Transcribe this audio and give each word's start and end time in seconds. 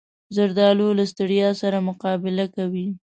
زردالو 0.35 0.87
له 0.97 1.03
ستړیا 1.11 1.49
سره 1.61 1.77
مقابله 1.89 2.45
کوي. 2.55 2.87